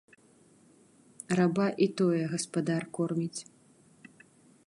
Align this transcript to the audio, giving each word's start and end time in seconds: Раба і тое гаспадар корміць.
Раба 1.39 1.67
і 1.85 1.89
тое 2.01 2.23
гаспадар 2.33 2.83
корміць. 2.99 3.41